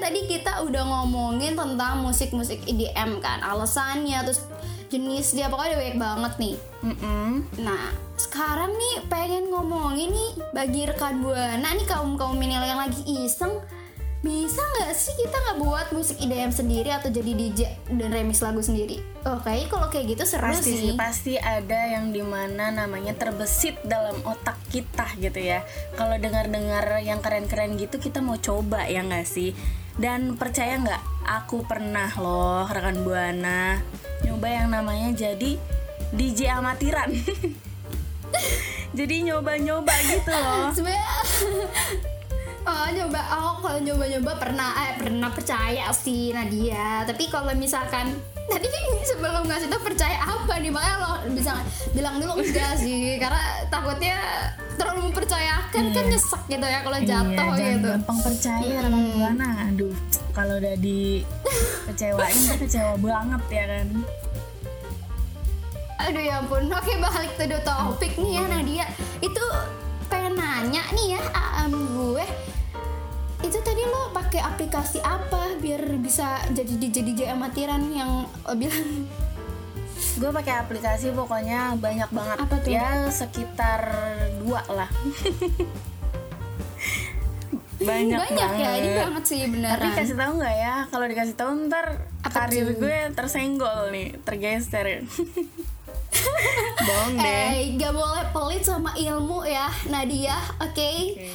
tadi 0.04 0.28
kita 0.28 0.68
udah 0.68 0.84
ngomongin 0.84 1.56
tentang 1.56 2.04
musik-musik 2.04 2.60
EDM 2.68 3.24
kan, 3.24 3.40
alasannya 3.40 4.20
terus 4.20 4.44
jenis 4.92 5.32
dia 5.32 5.48
pokoknya 5.48 5.74
udah 5.74 5.80
banyak 5.80 5.98
banget 5.98 6.32
nih. 6.36 6.56
Mm-mm. 6.84 7.30
Nah, 7.64 7.88
sekarang 8.20 8.76
nih 8.76 9.08
pengen 9.08 9.48
ngomongin 9.48 10.12
nih 10.12 10.30
bagi 10.52 10.84
rekan 10.84 11.24
buana 11.24 11.64
nih 11.72 11.88
kaum 11.88 12.20
kaum 12.20 12.36
milenial 12.36 12.68
yang 12.68 12.78
lagi 12.78 13.00
iseng 13.24 13.64
bisa 14.24 14.56
nggak 14.56 14.96
sih 14.96 15.12
kita 15.20 15.36
nggak 15.36 15.58
buat 15.60 15.86
musik 15.92 16.16
IDM 16.16 16.48
sendiri 16.48 16.88
atau 16.88 17.12
jadi 17.12 17.32
DJ 17.36 17.60
dan 17.92 18.08
remix 18.08 18.40
lagu 18.40 18.64
sendiri? 18.64 18.96
Oke, 19.24 19.68
kalau 19.68 19.92
kayak 19.92 20.16
gitu 20.16 20.24
seru 20.24 20.48
pasti 20.48 20.72
sih. 20.72 20.80
sih 20.80 20.92
pasti 20.96 21.34
ada 21.36 21.92
yang 21.92 22.08
di 22.08 22.24
mana 22.24 22.72
namanya 22.72 23.12
terbesit 23.16 23.76
dalam 23.84 24.16
otak 24.24 24.56
kita 24.72 25.04
gitu 25.20 25.40
ya 25.44 25.60
kalau 25.96 26.16
dengar-dengar 26.16 27.04
yang 27.04 27.20
keren-keren 27.20 27.76
gitu 27.76 28.00
kita 28.00 28.24
mau 28.24 28.40
coba 28.40 28.88
ya 28.88 29.04
nggak 29.04 29.28
sih 29.28 29.52
dan 29.98 30.34
percaya 30.34 30.78
nggak 30.80 31.02
aku 31.22 31.62
pernah 31.64 32.10
loh 32.18 32.66
rekan 32.66 33.06
buana 33.06 33.78
nyoba 34.26 34.48
yang 34.50 34.68
namanya 34.72 35.10
jadi 35.14 35.56
DJ 36.14 36.54
amatiran. 36.62 37.10
Jadi 38.98 39.26
nyoba-nyoba 39.26 39.94
gitu 40.06 40.30
loh. 40.30 40.70
Sebenarnya 40.76 41.10
oh 42.64 42.86
nyoba 42.94 43.20
oh 43.34 43.54
kalau 43.58 43.78
nyoba-nyoba 43.82 44.32
pernah 44.38 44.70
eh 44.86 44.94
pernah 44.94 45.30
percaya 45.34 45.90
sih 45.90 46.30
Nadia. 46.30 47.02
Tapi 47.02 47.26
kalau 47.26 47.50
misalkan 47.58 48.14
tadi 48.50 48.68
sebelum 49.10 49.42
ngasih 49.48 49.68
tau 49.72 49.80
percaya 49.80 50.18
apa 50.20 50.52
nih 50.60 50.70
makanya 50.72 50.96
lo 51.00 51.12
bisa 51.32 51.52
bilang 51.96 52.20
dulu 52.20 52.40
enggak 52.40 52.76
sih 52.80 53.16
karena 53.16 53.42
takutnya 53.72 54.16
terlalu 54.74 55.10
mempercayakan 55.10 55.84
kan 55.94 56.04
nyesek 56.10 56.42
gitu 56.50 56.66
ya 56.66 56.80
kalau 56.82 56.98
jatuh 56.98 57.46
iya, 57.56 57.78
gitu. 57.78 57.88
gampang 57.88 58.18
percaya 58.20 58.74
rekan 58.82 59.04
buana 59.14 59.48
aduh 59.70 59.94
kalau 60.34 60.58
udah 60.58 60.74
dikecewain 60.82 62.38
tuh 62.50 62.58
kecewa 62.66 62.98
banget 62.98 63.42
ya 63.54 63.64
kan? 63.70 63.86
Aduh 66.02 66.22
ya 66.26 66.42
ampun. 66.42 66.66
Oke 66.74 66.98
balik 66.98 67.38
the 67.38 67.58
topik 67.62 68.18
nih 68.18 68.42
ya 68.42 68.44
Nadia. 68.50 68.86
Itu 69.22 69.44
pengen 70.10 70.34
nanya 70.34 70.82
nih 70.90 71.14
ya 71.14 71.22
am 71.32 71.93
pakai 74.34 74.50
aplikasi 74.50 74.98
apa 74.98 75.54
biar 75.62 75.94
bisa 76.02 76.42
jadi 76.50 76.74
DJ 76.74 77.06
DJ 77.06 77.20
amatiran 77.38 77.86
yang 77.94 78.26
bilang? 78.58 79.06
Gue 80.18 80.26
pakai 80.34 80.58
aplikasi 80.58 81.14
pokoknya 81.14 81.78
banyak 81.78 82.10
banget. 82.10 82.42
Apa 82.42 82.58
tuh? 82.58 82.74
ya 82.74 83.06
sekitar 83.14 83.94
dua 84.42 84.66
lah. 84.74 84.90
Banyak, 87.78 88.18
banyak 88.18 88.50
banget 88.50 88.58
ya 88.58 88.70
ini 88.74 88.90
banget. 88.98 89.22
sih 89.22 89.40
tapi 89.46 89.50
beneran 89.54 89.92
kasih 90.02 90.16
tahu 90.18 90.32
nggak 90.42 90.56
ya 90.56 90.74
kalau 90.90 91.06
dikasih 91.06 91.34
tahu 91.38 91.50
ntar 91.70 91.86
Apa 92.26 92.50
karir 92.50 92.64
tuh? 92.74 92.74
gue 92.82 92.98
tersenggol 93.14 93.94
nih 93.94 94.18
tergeser 94.26 95.06
bohong 96.80 97.14
deh 97.14 97.48
Eh, 97.54 97.74
gak 97.74 97.92
boleh 97.92 98.24
pelit 98.28 98.62
sama 98.62 98.90
ilmu 98.92 99.42
ya 99.42 99.66
Nadia, 99.86 100.34
oke? 100.56 100.90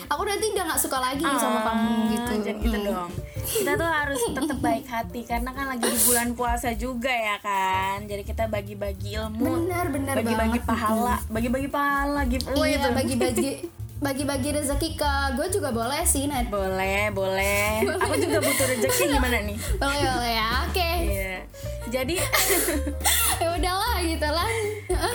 Aku 0.07 0.21
nanti 0.21 0.45
udah 0.49 0.65
gak 0.67 0.79
suka 0.79 0.97
lagi 0.97 1.19
nih 1.19 1.37
sama 1.37 1.59
Ah, 1.59 1.63
kamu 1.67 1.89
gitu. 2.07 2.31
jangan 2.41 2.57
gitu 2.59 2.77
Hmm. 2.79 2.87
dong 2.87 3.11
kita 3.41 3.71
tuh 3.73 3.89
harus 3.89 4.19
tetap 4.29 4.59
baik 4.67 4.85
hati 4.85 5.21
karena 5.23 5.49
kan 5.49 5.65
lagi 5.67 5.81
di 5.83 5.99
bulan 6.03 6.29
puasa 6.31 6.69
juga 6.71 7.09
ya 7.09 7.37
kan 7.39 8.05
jadi 8.05 8.21
kita 8.21 8.45
bagi-bagi 8.45 9.17
ilmu 9.17 9.65
Bener 9.65 9.89
bener 9.89 10.15
bagi-bagi 10.15 10.59
pahala 10.61 11.17
bagi-bagi 11.27 11.65
pahala 11.67 12.21
giveaway 12.23 12.69
Iya 12.69 12.77
tuh 12.79 12.91
bagi-bagi 12.93 13.51
bagi-bagi 13.99 14.49
rezeki 14.53 14.89
ke 14.93 15.11
gue 15.33 15.47
juga 15.51 15.69
boleh 15.71 16.03
sih 16.03 16.23
Nad. 16.23 16.47
boleh 16.47 17.09
boleh 17.09 17.83
aku 17.99 18.15
juga 18.17 18.37
butuh 18.39 18.65
rezeki 18.69 19.03
gimana 19.09 19.37
nih 19.41 19.57
Boleh 19.75 19.97
boleh 19.99 20.31
ya, 20.31 20.47
oke. 20.63 20.89
iya 21.01 21.35
jadi 21.89 22.15
Ya 23.43 23.47
udahlah 23.55 23.97
gitu 24.03 24.27
lah. 24.29 24.49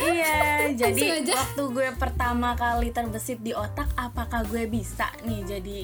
iya 0.00 0.36
jadi 0.80 1.22
aja. 1.22 1.32
waktu 1.38 1.62
gue 1.70 1.88
pertama 1.96 2.56
kali 2.58 2.90
terbesit 2.92 3.40
di 3.40 3.52
otak 3.54 3.88
apakah 3.96 4.44
gue 4.48 4.66
bisa 4.68 5.08
nih 5.24 5.40
jadi 5.44 5.78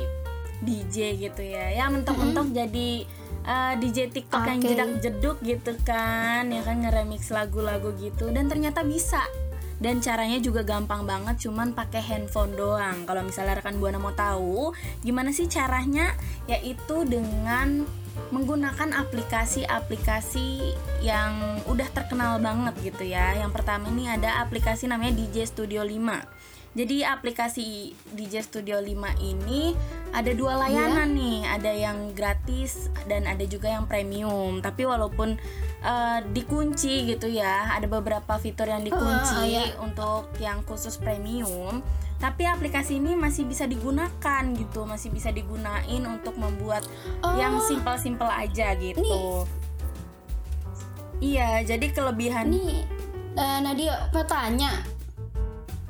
DJ 0.60 0.96
gitu 1.16 1.40
ya 1.40 1.72
ya 1.72 1.88
mentok-mentok 1.88 2.52
jadi 2.52 2.90
uh, 3.44 3.74
DJ 3.80 4.12
TikTok 4.12 4.44
yang 4.44 4.60
Oke. 4.60 4.68
jedak 4.68 4.90
jeduk 5.00 5.36
gitu 5.40 5.72
kan 5.84 6.48
ya 6.52 6.60
kan 6.64 6.84
ngeremix 6.84 7.32
lagu-lagu 7.32 7.92
gitu 7.96 8.28
dan 8.28 8.48
ternyata 8.48 8.84
bisa 8.84 9.24
dan 9.80 9.96
caranya 10.04 10.36
juga 10.36 10.60
gampang 10.60 11.08
banget 11.08 11.48
cuman 11.48 11.72
pakai 11.72 12.04
handphone 12.04 12.52
doang 12.52 13.08
kalau 13.08 13.24
misalnya 13.24 13.64
rekan 13.64 13.80
buana 13.80 13.96
mau 13.96 14.12
tahu 14.12 14.76
gimana 15.00 15.32
sih 15.32 15.48
caranya 15.48 16.12
yaitu 16.44 17.08
dengan 17.08 17.88
menggunakan 18.30 18.94
aplikasi-aplikasi 18.94 20.76
yang 21.02 21.62
udah 21.66 21.88
terkenal 21.90 22.38
banget 22.38 22.94
gitu 22.94 23.10
ya 23.10 23.34
yang 23.34 23.50
pertama 23.50 23.90
ini 23.90 24.06
ada 24.06 24.42
aplikasi 24.42 24.86
namanya 24.86 25.18
DJ 25.18 25.46
Studio 25.50 25.82
5 25.82 26.50
jadi 26.70 27.02
aplikasi 27.02 27.98
DJ 28.14 28.46
Studio 28.46 28.78
5 28.78 29.18
ini 29.18 29.74
ada 30.14 30.30
dua 30.30 30.54
layanan 30.54 31.18
nih, 31.18 31.42
ada 31.42 31.70
yang 31.74 32.14
gratis 32.14 32.86
dan 33.10 33.26
ada 33.26 33.42
juga 33.42 33.66
yang 33.66 33.90
premium. 33.90 34.62
Tapi 34.62 34.86
walaupun 34.86 35.34
eh, 35.82 36.18
dikunci 36.30 37.10
gitu 37.10 37.26
ya, 37.26 37.74
ada 37.74 37.90
beberapa 37.90 38.38
fitur 38.38 38.70
yang 38.70 38.86
dikunci 38.86 39.50
iya. 39.50 39.74
untuk 39.82 40.30
yang 40.38 40.62
khusus 40.62 40.94
premium. 40.94 41.82
Tapi 42.20 42.44
aplikasi 42.44 43.00
ini 43.00 43.16
masih 43.16 43.48
bisa 43.48 43.64
digunakan 43.64 44.42
gitu, 44.52 44.84
masih 44.84 45.08
bisa 45.08 45.32
digunain 45.32 46.04
untuk 46.04 46.36
membuat 46.36 46.84
yang 47.40 47.56
simpel-simpel 47.64 48.28
aja 48.28 48.76
gitu. 48.76 49.48
Iya, 51.20 51.64
jadi 51.64 51.92
kelebihan 51.92 52.52
Nih, 52.52 52.84
eh, 53.36 53.58
Nadia 53.64 54.08
mau 54.12 54.24
tanya. 54.24 54.84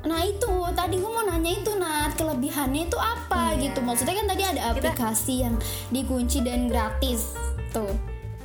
Nah 0.01 0.25
itu 0.25 0.49
tadi 0.73 0.97
gue 0.97 1.11
mau 1.11 1.21
nanya 1.21 1.51
itu 1.61 1.71
Nat 1.77 2.17
kelebihannya 2.17 2.89
itu 2.89 2.97
apa 2.97 3.53
Iya. 3.53 3.69
gitu 3.69 3.79
maksudnya 3.85 4.17
kan 4.17 4.27
tadi 4.33 4.43
ada 4.43 4.61
aplikasi 4.73 5.45
yang 5.45 5.55
dikunci 5.93 6.41
dan 6.41 6.65
gratis 6.65 7.37
tuh. 7.69 7.93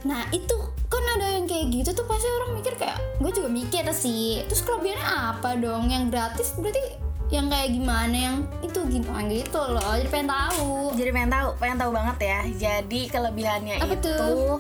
Nah 0.04 0.28
itu 0.36 0.52
kan 0.86 1.02
ada 1.16 1.32
yang 1.32 1.48
kayak 1.48 1.72
gitu 1.72 1.90
tuh 1.96 2.04
pasti 2.04 2.28
orang 2.28 2.60
mikir 2.60 2.76
kayak 2.76 3.00
gue 3.18 3.30
juga 3.32 3.48
mikir 3.50 3.82
sih 3.90 4.44
terus 4.46 4.62
kelebihannya 4.62 5.02
apa 5.02 5.58
dong 5.58 5.90
yang 5.90 6.12
gratis 6.12 6.54
berarti 6.54 6.78
yang 7.26 7.50
kayak 7.50 7.74
gimana 7.74 8.14
yang 8.14 8.36
itu 8.62 8.80
gitu 8.86 9.10
gitu 9.26 9.58
loh 9.58 9.98
jadi 9.98 10.08
pengen 10.10 10.30
tahu 10.30 10.76
Jadi 10.96 11.10
pengen 11.12 11.30
tahu, 11.30 11.48
pengen 11.60 11.78
tahu 11.78 11.90
banget 11.92 12.18
ya. 12.24 12.40
Jadi 12.56 13.00
kelebihannya 13.12 13.76
Apa 13.84 13.94
itu 13.94 14.10
tuh? 14.16 14.58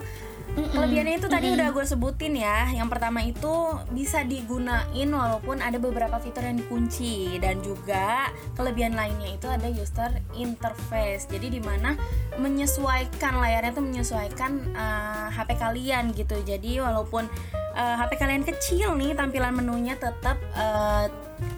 Kelebihannya 0.56 1.20
itu 1.20 1.28
tadi 1.28 1.52
udah 1.52 1.68
gue 1.68 1.84
sebutin 1.84 2.32
ya. 2.32 2.72
Yang 2.72 2.88
pertama 2.88 3.20
itu 3.20 3.76
bisa 3.92 4.24
digunain 4.24 5.08
walaupun 5.12 5.60
ada 5.60 5.76
beberapa 5.76 6.16
fitur 6.16 6.48
yang 6.48 6.56
dikunci 6.56 7.36
dan 7.44 7.60
juga 7.60 8.32
kelebihan 8.56 8.96
lainnya 8.96 9.36
itu 9.36 9.48
ada 9.52 9.68
user 9.68 10.16
interface. 10.32 11.28
Jadi 11.28 11.56
di 11.56 11.60
mana 11.60 11.92
menyesuaikan 12.40 13.36
layarnya 13.36 13.72
tuh 13.76 13.84
menyesuaikan 13.84 14.52
eh, 14.72 15.26
HP 15.28 15.60
kalian 15.60 16.16
gitu. 16.16 16.40
Jadi 16.40 16.80
walaupun 16.80 17.28
eh, 17.76 17.96
HP 18.00 18.16
kalian 18.16 18.44
kecil 18.48 18.96
nih 18.96 19.12
tampilan 19.12 19.52
menunya 19.52 19.92
tetap 20.00 20.40
eh, 20.56 21.12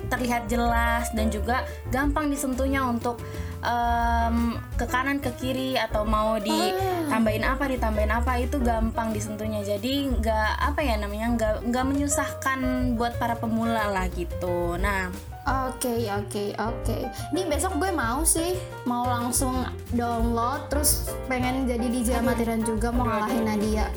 terlihat 0.09 0.49
jelas 0.49 1.13
dan 1.13 1.29
juga 1.29 1.65
gampang 1.93 2.33
disentuhnya 2.33 2.85
untuk 2.85 3.21
em, 3.63 4.57
ke 4.75 4.87
kanan 4.89 5.21
ke 5.21 5.31
kiri 5.39 5.77
atau 5.77 6.03
mau 6.09 6.41
ditambahin 6.41 7.45
apa 7.45 7.65
ditambahin 7.69 8.13
apa 8.13 8.33
itu 8.43 8.57
gampang 8.61 9.13
disentuhnya. 9.13 9.63
Jadi 9.63 10.09
nggak 10.19 10.51
apa 10.73 10.81
ya 10.83 10.95
namanya 10.99 11.27
nggak 11.37 11.55
nggak 11.71 11.85
menyusahkan 11.85 12.61
buat 12.97 13.17
para 13.21 13.37
pemula 13.39 13.89
lah 13.93 14.07
gitu. 14.13 14.77
Nah. 14.81 15.11
Oke 15.49 16.05
oke 16.13 16.53
oke. 16.61 16.99
Ini 17.33 17.49
besok 17.49 17.81
gue 17.81 17.89
mau 17.89 18.21
sih 18.21 18.53
mau 18.85 19.09
langsung 19.09 19.65
download 19.97 20.69
terus 20.69 21.09
pengen 21.25 21.65
jadi 21.65 21.89
DJ 21.89 22.09
amatiran 22.21 22.61
juga 22.61 22.93
mau 22.93 23.09
ngalahin 23.09 23.49
Nadia. 23.49 23.89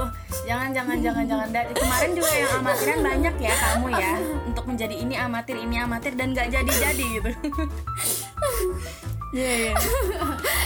Aduh, 0.00 0.08
jangan 0.48 0.70
jangan 0.72 0.96
jangan 1.04 1.24
jangan 1.28 1.48
dari 1.52 1.72
kemarin 1.76 2.10
juga 2.16 2.32
yang 2.32 2.52
amatiran 2.64 2.98
banyak 3.04 3.34
ya 3.36 3.52
kamu 3.52 3.86
ya 3.92 4.12
untuk 4.48 4.64
menjadi 4.64 4.94
ini 4.96 5.14
amatir 5.20 5.56
ini 5.60 5.76
amatir 5.76 6.12
dan 6.16 6.32
nggak 6.32 6.48
jadi 6.48 6.72
jadi 6.72 7.04
gitu 7.20 7.30
Iya 9.30 9.50
iya. 9.54 9.74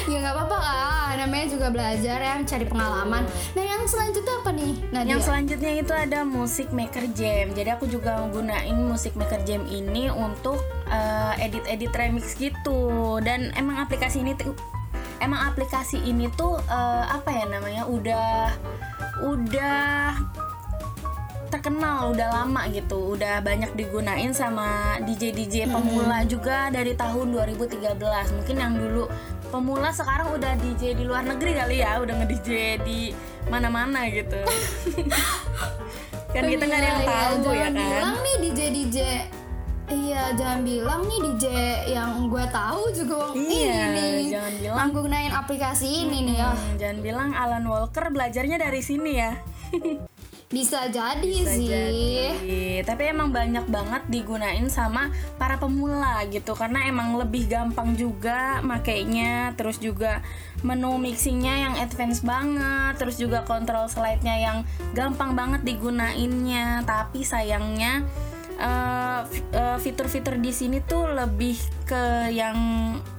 ya 0.08 0.16
nggak 0.24 0.34
apa-apa 0.40 0.56
lah, 0.56 1.08
namanya 1.20 1.52
juga 1.52 1.68
belajar 1.68 2.16
ya 2.16 2.40
cari 2.48 2.64
pengalaman. 2.64 3.28
Nah 3.52 3.60
yang 3.60 3.84
selanjutnya 3.84 4.40
apa 4.40 4.50
nih 4.56 4.72
Nadia? 4.88 5.10
Yang 5.12 5.22
selanjutnya 5.28 5.72
itu 5.84 5.92
ada 5.92 6.20
musik 6.24 6.72
maker 6.72 7.04
jam. 7.12 7.52
Jadi 7.52 7.68
aku 7.68 7.84
juga 7.92 8.24
gunain 8.32 8.72
musik 8.80 9.12
maker 9.20 9.44
jam 9.44 9.68
ini 9.68 10.08
untuk 10.08 10.64
eh, 10.88 11.44
edit-edit 11.44 11.92
remix 11.92 12.32
gitu. 12.40 13.20
Dan 13.20 13.52
emang 13.52 13.84
aplikasi 13.84 14.24
ini 14.24 14.32
tuh 14.32 14.56
emang 15.20 15.44
aplikasi 15.44 16.00
ini 16.00 16.32
tuh 16.32 16.56
eh, 16.64 17.04
apa 17.04 17.36
ya 17.36 17.44
namanya? 17.44 17.84
udah 17.84 18.48
udah 19.22 20.18
terkenal 21.54 22.10
udah 22.10 22.28
lama 22.42 22.66
gitu. 22.74 23.14
Udah 23.14 23.38
banyak 23.38 23.78
digunain 23.78 24.34
sama 24.34 24.98
DJ 25.06 25.30
DJ 25.30 25.70
pemula 25.70 26.26
juga 26.26 26.72
dari 26.74 26.98
tahun 26.98 27.30
2013 27.30 27.94
mungkin 28.34 28.56
yang 28.58 28.74
dulu 28.74 29.06
pemula 29.54 29.94
sekarang 29.94 30.34
udah 30.34 30.58
DJ 30.58 30.98
di 30.98 31.06
luar 31.06 31.22
negeri 31.22 31.54
kali 31.54 31.76
ya. 31.84 32.02
Udah 32.02 32.14
nge 32.18 32.26
DJ 32.26 32.50
di 32.82 33.00
mana-mana 33.46 34.10
gitu. 34.10 34.42
Kan 36.34 36.50
kita 36.50 36.66
nggak 36.66 36.80
ada 36.82 36.88
yang 36.90 37.02
tahu 37.06 37.34
ya. 37.38 37.38
jangan 37.38 37.62
kan? 37.62 37.74
bilang 37.78 38.16
nih 38.26 38.36
DJ 38.42 38.60
DJ 38.74 38.98
Iya, 39.84 40.32
jangan 40.32 40.64
bilang 40.64 41.04
nih 41.04 41.18
DJ 41.20 41.44
yang 41.92 42.26
gue 42.26 42.44
tahu 42.48 42.88
juga 42.90 43.36
Iya, 43.36 43.92
ini 43.92 43.92
nih. 43.92 44.22
jangan 44.32 44.52
bilang. 44.56 44.76
Yang 44.80 44.90
gunain 44.96 45.32
aplikasi 45.34 45.88
ini 46.02 46.18
nih 46.24 46.36
ya. 46.40 46.50
Hmm, 46.50 46.74
jangan 46.76 46.98
bilang 47.00 47.30
Alan 47.32 47.64
Walker 47.64 48.08
belajarnya 48.08 48.56
dari 48.56 48.80
sini 48.80 49.12
ya 49.14 49.32
Bisa 50.54 50.86
jadi 50.86 51.18
Bisa 51.24 51.50
sih. 51.50 51.66
jadi. 51.66 52.86
Tapi 52.86 53.10
emang 53.10 53.34
banyak 53.34 53.66
banget 53.66 54.06
digunain 54.06 54.62
sama 54.70 55.10
para 55.34 55.58
pemula 55.58 56.22
gitu 56.30 56.54
karena 56.54 56.86
emang 56.86 57.18
lebih 57.18 57.50
gampang 57.50 57.98
juga 57.98 58.62
makainya, 58.62 59.50
terus 59.58 59.82
juga 59.82 60.22
menu 60.62 60.94
mixingnya 60.94 61.58
yang 61.58 61.74
advance 61.74 62.22
banget, 62.22 62.94
terus 62.96 63.18
juga 63.18 63.42
kontrol 63.42 63.90
slide-nya 63.90 64.36
yang 64.38 64.58
gampang 64.94 65.34
banget 65.34 65.66
digunainnya. 65.66 66.86
Tapi 66.86 67.26
sayangnya 67.26 68.06
eh, 68.56 69.20
fitur-fitur 69.76 70.36
di 70.36 70.50
sini 70.50 70.78
tuh 70.80 71.08
lebih 71.08 71.56
ke 71.84 72.30
yang 72.30 72.56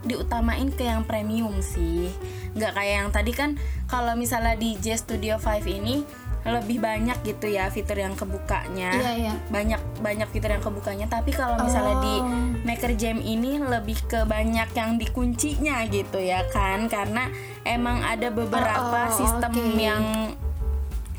diutamain 0.02 0.69
ke 0.69 0.84
yang 0.84 1.04
premium 1.04 1.60
sih. 1.60 2.10
Nggak 2.54 2.71
kayak 2.74 2.93
yang 2.98 3.10
tadi 3.10 3.32
kan 3.32 3.50
kalau 3.86 4.15
misalnya 4.15 4.56
di 4.56 4.76
J 4.76 4.95
Studio 4.95 5.36
5 5.36 5.65
ini 5.65 6.06
lebih 6.45 6.78
banyak 6.78 7.26
gitu 7.26 7.50
ya 7.50 7.74
fitur 7.74 7.98
yang 7.98 8.13
kebukanya 8.13 8.93
Iya, 8.93 9.12
iya. 9.17 9.34
banyak 9.50 9.82
banyak 9.98 10.30
fitur 10.30 10.54
yang 10.54 10.62
kebukanya 10.62 11.10
tapi 11.10 11.34
kalau 11.34 11.58
misalnya 11.58 11.98
di 11.98 12.15
Oh. 12.21 12.54
Maker 12.62 12.93
Jam 12.93 13.17
ini 13.17 13.58
lebih 13.58 13.98
ke 14.06 14.30
banyak 14.30 14.69
yang 14.71 15.02
dikuncinya 15.02 15.82
gitu 15.89 16.21
ya 16.21 16.45
kan 16.54 16.86
karena 16.86 17.34
emang 17.65 17.98
ada 17.98 18.30
beberapa 18.30 18.78
Oh, 18.78 19.10
oh, 19.10 19.17
sistem 19.17 19.54
oke. 19.58 19.74
yang 19.74 20.04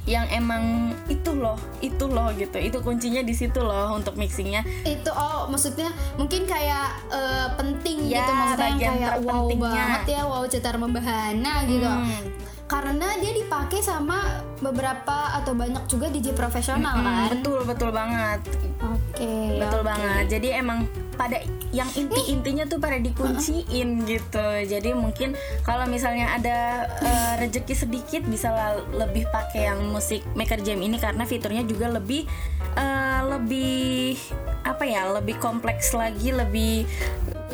yang 0.07 0.23
emang 0.31 0.95
itu 1.11 1.35
loh 1.35 1.59
itu 1.83 2.07
loh 2.07 2.31
gitu 2.39 2.55
itu 2.63 2.79
kuncinya 2.79 3.27
di 3.27 3.35
situ 3.35 3.59
loh 3.59 3.99
untuk 3.99 4.15
mixingnya 4.15 4.63
Itu 4.87 5.11
oh 5.11 5.51
maksudnya 5.51 5.91
mungkin 6.15 6.47
kayak 6.47 7.11
eh, 7.11 7.49
penting 7.59 8.07
Ya, 8.07 8.23
gitu 8.23 8.33
maksudnya 8.33 8.69
yang 8.71 8.79
kayak 8.79 9.15
wow 9.27 9.47
banget 9.51 10.03
ya, 10.07 10.23
wow 10.23 10.45
cetar 10.47 10.77
membahana 10.79 11.67
gitu. 11.67 11.87
Hmm. 11.91 12.27
Karena 12.67 13.19
dia 13.19 13.33
dipakai 13.35 13.79
sama 13.83 14.36
beberapa 14.67 15.17
atau 15.35 15.53
banyak 15.53 15.85
juga 15.87 16.07
DJ 16.09 16.33
profesional 16.33 16.95
Hmm, 16.95 17.07
kan. 17.07 17.29
betul 17.33 17.61
betul 17.63 17.91
banget 17.91 18.41
Oke. 18.79 19.59
betul 19.59 19.81
oke. 19.81 19.89
banget 19.89 20.25
jadi 20.29 20.61
emang 20.61 20.85
pada 21.17 21.41
yang 21.73 21.89
inti-intinya 21.91 22.65
tuh 22.65 22.77
pada 22.77 23.01
dikunciin 23.01 24.05
gitu 24.05 24.47
jadi 24.63 24.93
mungkin 24.93 25.33
kalau 25.63 25.89
misalnya 25.89 26.29
ada 26.31 26.59
eh, 27.01 27.33
rezeki 27.41 27.75
sedikit 27.75 28.23
bisa 28.23 28.53
lebih 28.93 29.25
pakai 29.27 29.67
yang 29.67 29.81
musik 29.89 30.21
maker 30.33 30.61
jam 30.61 30.77
ini 30.77 30.97
karena 30.97 31.25
fiturnya 31.25 31.65
juga 31.65 31.89
lebih 31.89 32.29
eh, 32.77 33.21
lebih 33.27 34.21
apa 34.63 34.85
ya 34.85 35.09
lebih 35.11 35.39
kompleks 35.39 35.95
lagi 35.95 36.35
lebih 36.35 36.85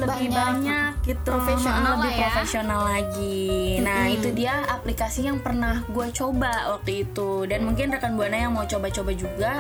lebih 0.03 0.29
Banyak. 0.29 0.59
banyak 0.61 0.91
gitu 1.03 1.31
Profesional 1.31 1.93
lebih 1.97 2.13
ya. 2.13 2.21
profesional 2.29 2.81
lagi 2.83 3.51
nah 3.79 4.03
itu 4.07 4.29
dia 4.31 4.55
aplikasi 4.69 5.21
yang 5.25 5.39
pernah 5.39 5.83
gue 5.87 6.07
coba 6.11 6.53
waktu 6.73 7.03
itu 7.03 7.45
dan 7.45 7.63
mungkin 7.63 7.91
rekan 7.91 8.15
buana 8.15 8.37
yang 8.39 8.53
mau 8.53 8.63
coba-coba 8.63 9.11
juga 9.13 9.53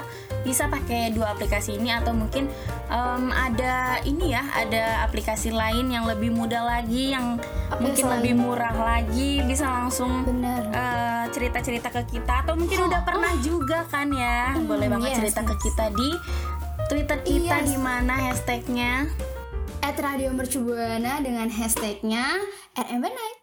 bisa 0.43 0.67
pakai 0.67 1.11
dua 1.11 1.33
aplikasi 1.33 1.77
ini 1.77 1.91
atau 1.91 2.11
mungkin 2.11 2.51
em, 2.87 3.25
ada 3.29 3.99
ini 4.03 4.31
ya 4.31 4.43
ada 4.53 5.03
aplikasi 5.03 5.51
lain 5.51 5.89
yang 5.89 6.05
lebih 6.05 6.31
mudah 6.31 6.63
lagi 6.63 7.11
yang 7.11 7.39
Aplikasi 7.69 7.81
mungkin 7.81 8.05
lain. 8.05 8.15
lebih 8.19 8.35
murah 8.37 8.75
lagi 8.77 9.33
bisa 9.43 9.65
langsung 9.65 10.23
eh, 10.45 11.25
cerita-cerita 11.29 11.89
ke 11.91 12.03
kita 12.11 12.43
atau 12.43 12.53
mungkin 12.53 12.87
udah 12.87 13.01
pernah 13.03 13.33
juga 13.39 13.87
kan 13.87 14.11
ya 14.11 14.53
boleh 14.59 14.87
banget 14.87 15.11
yes, 15.11 15.19
cerita 15.23 15.41
ke 15.43 15.55
yes. 15.55 15.63
kita 15.63 15.85
di 15.93 16.11
Twitter 16.85 17.19
kita 17.23 17.57
Yes. 17.59 17.67
di 17.67 17.77
mana 17.79 18.15
hashtagnya 18.21 19.09
At 19.83 19.99
Radio 19.99 20.31
Mercubuana 20.31 21.19
dengan 21.19 21.51
hashtagnya 21.51 22.39
RMB 22.79 23.03
Night. 23.03 23.39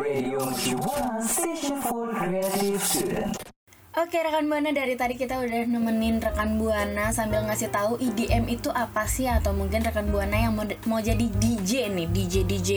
Radio 0.00 0.40
Mercubuana 0.40 1.20
Station 1.20 1.76
for 1.84 2.08
Creative 2.16 2.80
Student. 2.80 3.55
Oke 3.96 4.20
rekan 4.20 4.44
buana 4.44 4.76
dari 4.76 4.92
tadi 4.92 5.16
kita 5.16 5.40
udah 5.40 5.72
nemenin 5.72 6.20
rekan 6.20 6.60
buana 6.60 7.16
sambil 7.16 7.40
ngasih 7.48 7.72
tahu 7.72 7.96
EDM 7.96 8.44
itu 8.44 8.68
apa 8.68 9.08
sih 9.08 9.24
atau 9.24 9.56
mungkin 9.56 9.80
rekan 9.80 10.12
buana 10.12 10.36
yang 10.36 10.52
mau, 10.52 10.68
mau 10.84 11.00
jadi 11.00 11.24
DJ 11.40 11.88
nih 11.88 12.04
DJ 12.12 12.44
DJ 12.44 12.72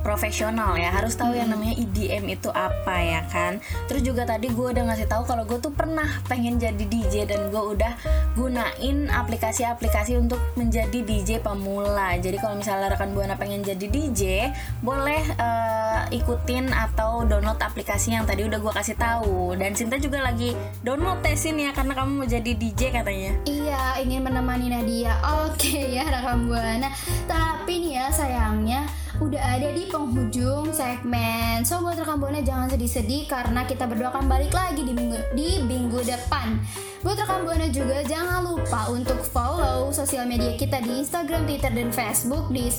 profesional 0.00 0.72
ya 0.80 0.88
harus 0.88 1.20
tahu 1.20 1.36
yang 1.36 1.52
namanya 1.52 1.76
EDM 1.76 2.32
itu 2.32 2.48
apa 2.48 2.96
ya 2.96 3.28
kan. 3.28 3.60
Terus 3.92 4.00
juga 4.00 4.24
tadi 4.24 4.48
gue 4.48 4.72
udah 4.72 4.88
ngasih 4.88 5.04
tahu 5.04 5.28
kalau 5.28 5.44
gue 5.44 5.60
tuh 5.60 5.68
pernah 5.68 6.08
pengen 6.32 6.56
jadi 6.56 6.80
DJ 6.80 7.28
dan 7.28 7.52
gue 7.52 7.62
udah 7.76 7.92
gunain 8.32 9.12
aplikasi-aplikasi 9.12 10.16
untuk 10.16 10.40
menjadi 10.56 11.04
DJ 11.04 11.44
pemula. 11.44 12.16
Jadi 12.16 12.40
kalau 12.40 12.56
misalnya 12.56 12.96
rekan 12.96 13.12
buana 13.12 13.36
pengen 13.36 13.60
jadi 13.60 13.84
DJ 13.84 14.48
boleh 14.80 15.28
eh, 15.28 16.02
ikutin 16.16 16.72
atau 16.72 17.28
download 17.28 17.60
aplikasi 17.60 18.16
yang 18.16 18.24
tadi 18.24 18.48
udah 18.48 18.56
gue 18.56 18.72
kasih 18.72 18.96
tahu 18.96 19.52
dan 19.60 19.76
Sinta 19.76 20.00
juga 20.00 20.24
lagi 20.24 20.37
download 20.86 21.18
tesin 21.20 21.58
ya 21.58 21.70
karena 21.74 21.92
kamu 21.98 22.10
mau 22.22 22.28
jadi 22.28 22.52
DJ 22.54 22.94
katanya 22.94 23.32
Iya, 23.44 24.00
ingin 24.02 24.22
menemani 24.24 24.70
Nadia. 24.70 25.18
Oke 25.44 25.92
ya, 25.92 26.06
rekam 26.08 26.48
buana. 26.48 26.88
Tapi 27.26 27.72
nih 27.84 27.92
ya 28.00 28.06
sayangnya 28.08 28.86
udah 29.18 29.42
ada 29.58 29.68
di 29.74 29.90
penghujung 29.90 30.70
segmen. 30.70 31.66
So 31.66 31.82
buat 31.82 31.98
rekan 31.98 32.22
Buana 32.22 32.38
jangan 32.38 32.70
sedih-sedih 32.70 33.26
karena 33.26 33.66
kita 33.66 33.90
berdua 33.90 34.14
akan 34.14 34.30
balik 34.30 34.54
lagi 34.54 34.86
di 34.86 34.94
minggu 34.94 35.18
di 35.34 35.58
minggu 35.62 36.06
depan. 36.06 36.62
Buat 37.02 37.18
rekan 37.26 37.42
Buana 37.42 37.66
juga 37.70 38.02
jangan 38.06 38.46
lupa 38.46 38.90
untuk 38.94 39.18
follow 39.26 39.90
sosial 39.90 40.26
media 40.30 40.54
kita 40.54 40.78
di 40.82 41.02
Instagram, 41.02 41.46
Twitter, 41.50 41.70
dan 41.74 41.90
Facebook 41.90 42.46
di 42.54 42.70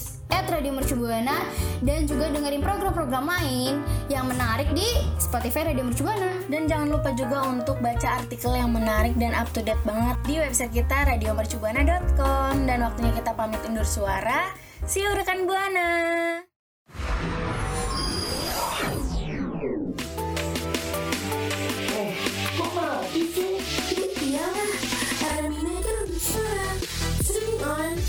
@radiomercubuana 0.49 1.45
dan 1.85 2.09
juga 2.09 2.31
dengerin 2.33 2.61
program-program 2.65 3.25
lain 3.27 3.85
yang 4.09 4.25
menarik 4.25 4.65
di 4.73 4.85
Spotify 5.21 5.69
Radio 5.69 5.85
Mercubuana. 5.85 6.41
Dan 6.49 6.65
jangan 6.65 6.89
lupa 6.89 7.13
juga 7.13 7.45
untuk 7.45 7.77
baca 7.83 8.17
artikel 8.17 8.57
yang 8.57 8.73
menarik 8.73 9.13
dan 9.19 9.35
up 9.37 9.51
to 9.53 9.61
date 9.61 9.81
banget 9.85 10.17
di 10.25 10.41
website 10.41 10.73
kita 10.73 11.05
radiomercubuana.com 11.05 12.65
dan 12.65 12.81
waktunya 12.81 13.11
kita 13.13 13.31
pamit 13.35 13.61
undur 13.67 13.85
suara. 13.85 14.68
See 14.89 15.05
you 15.05 15.13
rekan 15.13 15.45
Buana. 15.45 16.41
Kok 22.57 22.69
mati 22.73 23.21
sih? 23.29 23.61
Streaming 27.21 27.61
on. 27.69 28.01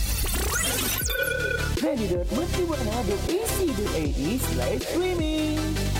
Slash 4.40 4.80
streaming 4.88 5.99